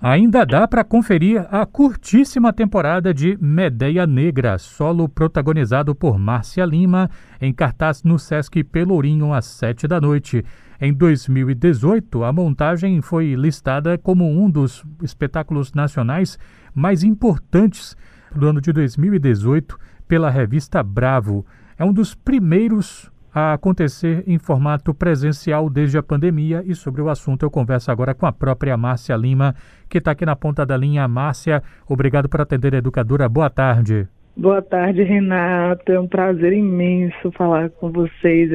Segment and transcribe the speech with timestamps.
[0.00, 7.10] Ainda dá para conferir a curtíssima temporada de Medeia Negra, solo protagonizado por Márcia Lima,
[7.40, 10.44] em cartaz no Sesc Pelourinho às sete da noite.
[10.80, 16.38] Em 2018, a montagem foi listada como um dos espetáculos nacionais
[16.72, 17.96] mais importantes
[18.32, 19.76] do ano de 2018
[20.06, 21.44] pela revista Bravo.
[21.76, 27.08] É um dos primeiros a acontecer em formato presencial desde a pandemia e sobre o
[27.08, 29.54] assunto eu converso agora com a própria Márcia Lima,
[29.88, 31.06] que está aqui na ponta da linha.
[31.06, 33.28] Márcia, obrigado por atender a educadora.
[33.28, 34.08] Boa tarde.
[34.36, 35.90] Boa tarde, Renato.
[35.90, 38.50] É um prazer imenso falar com vocês,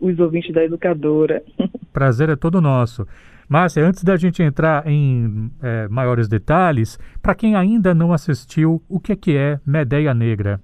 [0.00, 1.42] os ouvintes da educadora.
[1.92, 3.06] Prazer é todo nosso.
[3.48, 8.98] Márcia, antes da gente entrar em é, maiores detalhes, para quem ainda não assistiu, o
[8.98, 10.60] que é, que é Medeia Negra?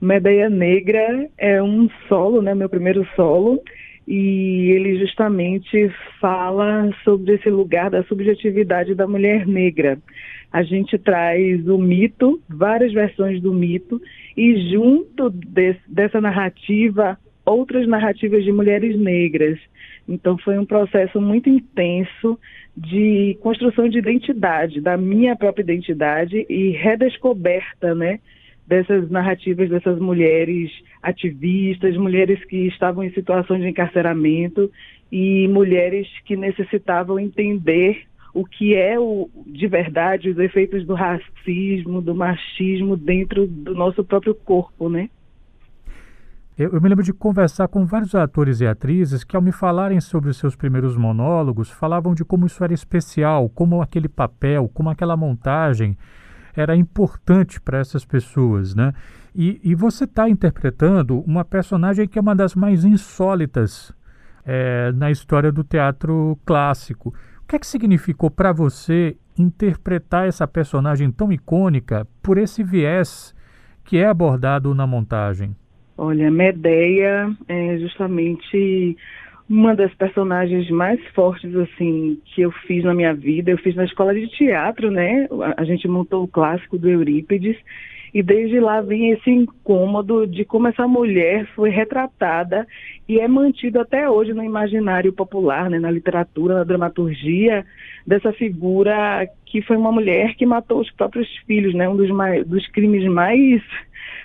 [0.00, 3.60] Medeia Negra é um solo, né, meu primeiro solo,
[4.06, 9.98] e ele justamente fala sobre esse lugar da subjetividade da mulher negra.
[10.50, 14.00] A gente traz o mito, várias versões do mito,
[14.36, 15.30] e junto
[15.88, 19.58] dessa narrativa, outras narrativas de mulheres negras.
[20.08, 22.38] Então foi um processo muito intenso
[22.74, 28.20] de construção de identidade, da minha própria identidade e redescoberta, né?
[28.68, 30.70] Dessas narrativas dessas mulheres
[31.02, 34.70] ativistas, mulheres que estavam em situação de encarceramento
[35.10, 38.02] e mulheres que necessitavam entender
[38.34, 44.04] o que é o, de verdade os efeitos do racismo, do machismo dentro do nosso
[44.04, 45.08] próprio corpo, né?
[46.58, 50.00] Eu, eu, me lembro de conversar com vários atores e atrizes que, ao me falarem
[50.00, 54.90] sobre os seus primeiros monólogos, falavam de como isso era especial, como aquele papel, como
[54.90, 55.96] aquela montagem
[56.60, 58.92] era importante para essas pessoas, né?
[59.34, 63.94] E, e você está interpretando uma personagem que é uma das mais insólitas
[64.44, 67.14] é, na história do teatro clássico.
[67.42, 73.34] O que é que significou para você interpretar essa personagem tão icônica por esse viés
[73.84, 75.54] que é abordado na montagem?
[75.96, 78.96] Olha, Medeia é justamente
[79.48, 83.50] uma das personagens mais fortes assim que eu fiz na minha vida.
[83.50, 85.26] Eu fiz na escola de teatro, né?
[85.56, 87.56] A gente montou o clássico do Eurípides
[88.12, 92.66] e desde lá vem esse incômodo de como essa mulher foi retratada
[93.08, 97.64] e é mantido até hoje no imaginário popular, né, na literatura, na dramaturgia,
[98.06, 102.46] dessa figura que foi uma mulher que matou os próprios filhos, né, um dos, mais,
[102.46, 103.62] dos crimes mais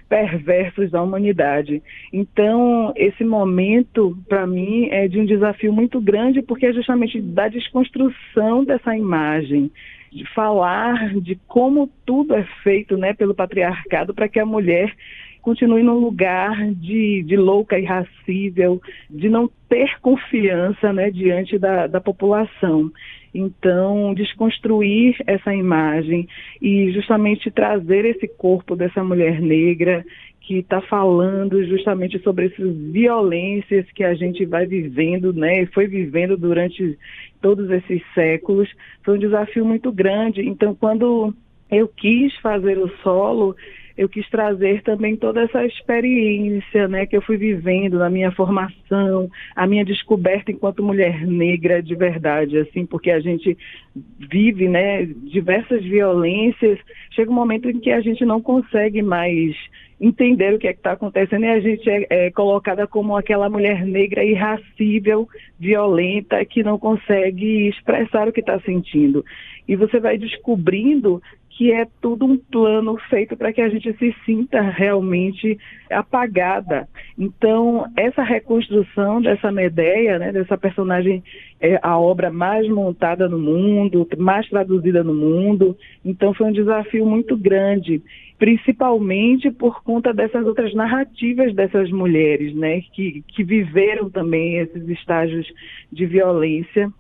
[0.08, 1.82] perversos da humanidade.
[2.12, 7.48] Então, esse momento, para mim, é de um desafio muito grande, porque é justamente da
[7.48, 9.72] desconstrução dessa imagem,
[10.12, 14.94] de falar de como tudo é feito né, pelo patriarcado para que a mulher
[15.44, 22.02] continue num lugar de, de louca, irracível, de não ter confiança né, diante da, da
[22.02, 22.90] população.
[23.36, 26.28] Então, desconstruir essa imagem
[26.62, 30.06] e justamente trazer esse corpo dessa mulher negra
[30.40, 36.38] que está falando justamente sobre essas violências que a gente vai vivendo, né, foi vivendo
[36.38, 36.98] durante
[37.42, 38.70] todos esses séculos,
[39.04, 40.42] foi um desafio muito grande.
[40.42, 41.34] Então, quando
[41.72, 43.56] eu quis fazer o solo,
[43.98, 49.30] eu quis trazer também toda essa experiência né, que eu fui vivendo na minha formação,
[49.56, 53.58] a minha descoberta enquanto mulher negra de verdade, assim, porque a gente
[54.18, 56.80] vive né, diversas violências,
[57.12, 59.56] chega um momento em que a gente não consegue mais
[60.02, 63.86] entender o que é está acontecendo e a gente é, é, colocada como aquela mulher
[63.86, 65.28] negra irracível,
[65.58, 69.24] violenta, que não consegue expressar o que está sentindo.
[69.66, 71.22] E você vai descobrindo
[71.56, 75.58] que é tudo um plano feito para que a gente se sinta realmente
[75.90, 76.88] apagada.
[77.18, 81.24] Então, essa reconstrução dessa Medeia, né, dessa personagem,
[81.62, 85.78] é a obra mais montada no mundo, mais traduzida no mundo.
[86.04, 88.02] Então, foi um desafio muito grande,
[88.40, 95.48] principalmente por conta dessas outras narrativas dessas mulheres, né, que, que viveram também esses estágios
[95.92, 96.92] de violência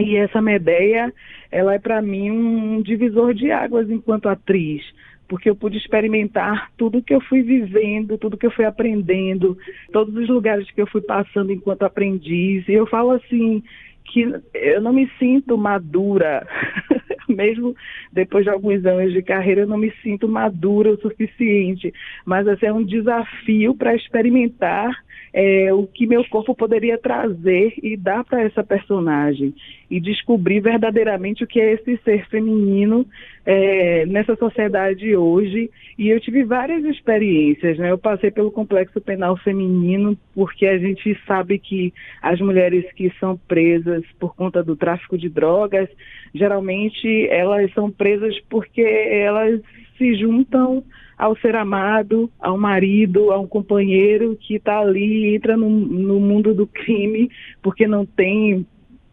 [0.00, 1.12] e essa Medeia,
[1.50, 4.82] ela é para mim um divisor de águas enquanto atriz,
[5.28, 9.56] porque eu pude experimentar tudo que eu fui vivendo, tudo que eu fui aprendendo,
[9.92, 12.66] todos os lugares que eu fui passando enquanto aprendiz.
[12.68, 13.62] E eu falo assim
[14.04, 14.22] que
[14.54, 16.46] eu não me sinto madura,
[17.28, 17.76] mesmo
[18.12, 21.92] depois de alguns anos de carreira, eu não me sinto madura o suficiente,
[22.24, 24.90] mas assim, é um desafio para experimentar
[25.32, 29.54] é, o que meu corpo poderia trazer e dar para essa personagem
[29.90, 33.04] e descobrir verdadeiramente o que é esse ser feminino
[33.44, 35.68] é, nessa sociedade hoje.
[35.98, 37.90] E eu tive várias experiências, né?
[37.90, 41.92] Eu passei pelo complexo penal feminino porque a gente sabe que
[42.22, 45.88] as mulheres que são presas por conta do tráfico de drogas,
[46.32, 49.60] geralmente elas são presas porque elas
[49.98, 50.84] se juntam
[51.18, 56.54] ao ser amado, ao marido, a um companheiro que está ali, entra no, no, mundo
[56.54, 58.66] do crime, porque não tem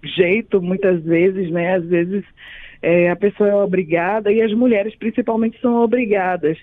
[0.04, 1.76] jeito, muitas vezes, né?
[1.76, 2.24] Às vezes
[2.82, 6.58] é, a pessoa é obrigada, e as mulheres principalmente são obrigadas,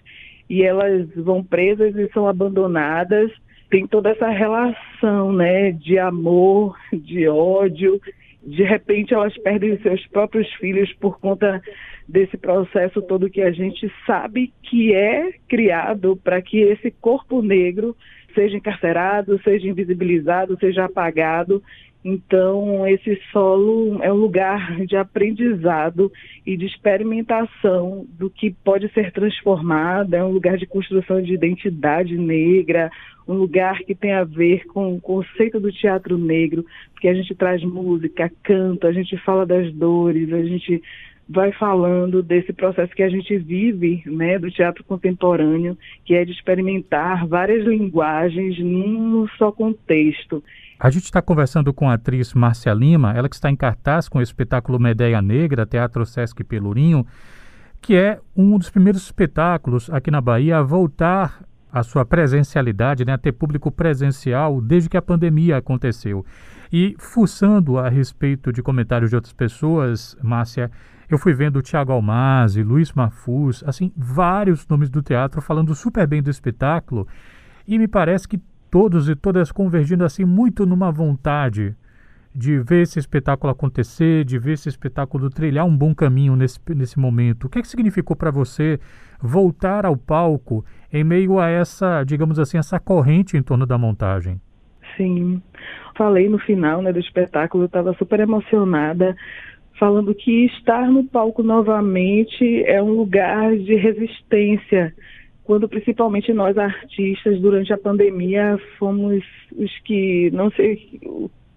[0.48, 3.31] e elas vão presas e são abandonadas.
[3.70, 8.00] Tem toda essa relação, né, de amor, de ódio,
[8.46, 11.62] de repente elas perdem seus próprios filhos por conta
[12.06, 17.96] desse processo todo que a gente sabe que é criado para que esse corpo negro
[18.34, 21.62] seja encarcerado, seja invisibilizado, seja apagado.
[22.04, 26.12] Então, esse solo é um lugar de aprendizado
[26.44, 32.14] e de experimentação do que pode ser transformado, é um lugar de construção de identidade
[32.18, 32.90] negra,
[33.26, 37.34] um lugar que tem a ver com o conceito do teatro negro, porque a gente
[37.34, 40.82] traz música, canta, a gente fala das dores, a gente
[41.29, 46.32] vai falando desse processo que a gente vive, né, do teatro contemporâneo, que é de
[46.32, 50.43] experimentar várias linguagens num só contexto.
[50.79, 54.19] A gente está conversando com a atriz Márcia Lima, ela que está em cartaz com
[54.19, 57.06] o espetáculo Medeia Negra, Teatro Sesc Pelourinho,
[57.81, 61.43] que é um dos primeiros espetáculos aqui na Bahia a voltar
[61.73, 66.25] a sua presencialidade, né, a ter público presencial desde que a pandemia aconteceu.
[66.73, 70.71] E fuçando a respeito de comentários de outras pessoas, Márcia,
[71.08, 76.06] eu fui vendo o Tiago Almazi, Luiz Mafuz, assim, vários nomes do teatro falando super
[76.06, 77.06] bem do espetáculo,
[77.66, 78.40] e me parece que
[78.70, 81.76] todos e todas convergindo assim muito numa vontade
[82.34, 86.98] de ver esse espetáculo acontecer, de ver esse espetáculo trilhar um bom caminho nesse, nesse
[86.98, 87.44] momento.
[87.44, 88.80] O que, é que significou para você
[89.22, 94.40] voltar ao palco em meio a essa, digamos assim, essa corrente em torno da montagem?
[94.96, 95.40] Sim,
[95.96, 99.16] falei no final né, do espetáculo, eu estava super emocionada,
[99.79, 104.94] falando que estar no palco novamente é um lugar de resistência,
[105.43, 109.23] quando principalmente nós artistas durante a pandemia fomos
[109.56, 110.79] os que não sei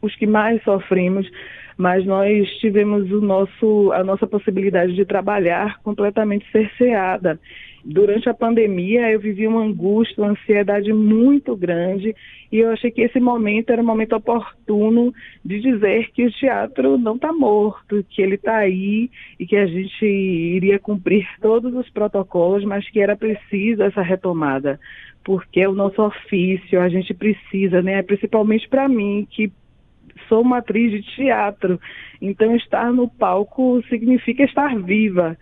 [0.01, 1.29] os que mais sofremos,
[1.77, 7.39] mas nós tivemos o nosso, a nossa possibilidade de trabalhar completamente cerceada.
[7.89, 12.13] Durante a pandemia, eu vivi uma angústia, uma ansiedade muito grande,
[12.51, 15.13] e eu achei que esse momento era um momento oportuno
[15.43, 19.65] de dizer que o teatro não está morto, que ele está aí e que a
[19.65, 24.77] gente iria cumprir todos os protocolos, mas que era preciso essa retomada,
[25.23, 28.03] porque é o nosso ofício, a gente precisa, né?
[28.03, 29.49] Principalmente para mim, que
[30.27, 31.79] sou uma atriz de teatro,
[32.21, 35.37] então estar no palco significa estar viva.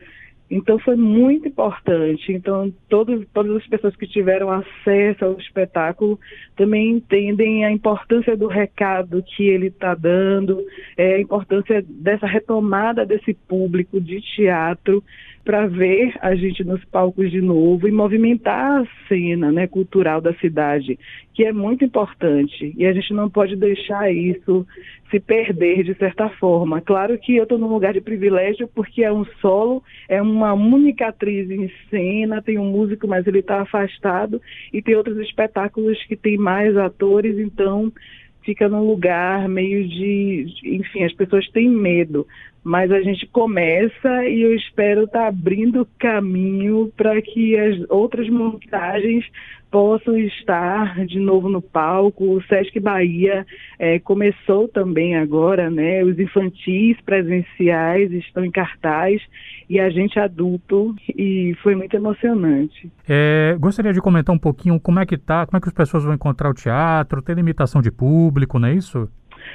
[0.49, 2.31] Então foi muito importante.
[2.31, 6.19] Então todos, todas as pessoas que tiveram acesso ao espetáculo
[6.55, 10.63] também entendem a importância do recado que ele está dando,
[10.95, 15.03] é, a importância dessa retomada desse público de teatro
[15.45, 20.33] para ver a gente nos palcos de novo e movimentar a cena né, cultural da
[20.33, 20.97] cidade,
[21.35, 22.73] que é muito importante.
[22.75, 24.65] E a gente não pode deixar isso
[25.11, 26.81] se perder de certa forma.
[26.81, 31.09] Claro que eu estou num lugar de privilégio porque é um solo, é uma única
[31.09, 34.41] atriz em cena, tem um músico, mas ele está afastado,
[34.73, 37.93] e tem outros espetáculos que tem mais atores, então
[38.43, 42.27] fica num lugar meio de, enfim, as pessoas têm medo,
[42.65, 48.27] mas a gente começa e eu espero estar tá abrindo caminho para que as outras
[48.27, 49.23] montagens
[49.69, 52.35] possam estar de novo no palco.
[52.37, 53.45] O Sesc Bahia
[53.77, 56.03] é, começou também agora, né?
[56.03, 59.21] Os infantis presenciais estão em cartaz
[59.69, 62.91] e a gente adulto e foi muito emocionante.
[63.07, 66.03] É, gostaria de comentar um pouquinho como é que tá, como é que as pessoas
[66.03, 69.07] vão encontrar o teatro, tem limitação de público, não é isso?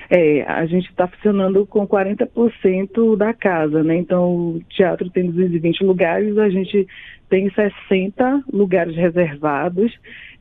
[0.08, 3.96] É, a gente está funcionando com 40% da casa, né?
[3.96, 6.86] Então, o teatro tem 220 lugares, a gente
[7.28, 9.92] tem 60 lugares reservados,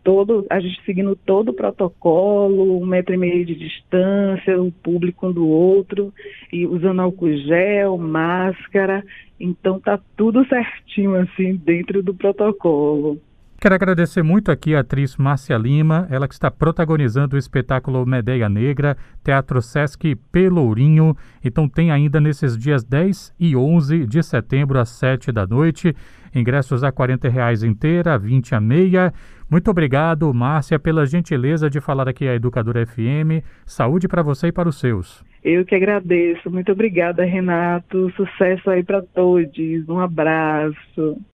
[0.03, 5.27] todo, a gente seguindo todo o protocolo, um metro e meio de distância, o público
[5.27, 6.13] um do outro,
[6.51, 9.03] e usando álcool gel, máscara,
[9.39, 13.19] então tá tudo certinho, assim, dentro do protocolo.
[13.61, 18.47] Quero agradecer muito aqui a atriz Márcia Lima, ela que está protagonizando o espetáculo Medeia
[18.47, 21.13] Negra, Teatro Sesc Pelourinho.
[21.43, 25.93] Então tem ainda nesses dias 10 e 11 de setembro às 7 da noite.
[26.33, 29.13] Ingressos a 40 reais inteira, 20 a meia.
[29.51, 33.43] Muito obrigado, Márcia, pela gentileza de falar aqui à Educadora FM.
[33.65, 35.21] Saúde para você e para os seus.
[35.43, 36.49] Eu que agradeço.
[36.49, 38.09] Muito obrigada, Renato.
[38.15, 39.49] Sucesso aí para todos.
[39.89, 41.19] Um abraço.